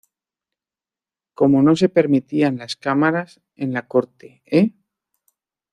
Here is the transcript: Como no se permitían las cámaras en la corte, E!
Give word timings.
Como 1.35 1.61
no 1.61 1.75
se 1.75 1.87
permitían 1.87 2.57
las 2.57 2.75
cámaras 2.75 3.39
en 3.55 3.71
la 3.71 3.87
corte, 3.87 4.41
E! 4.47 4.71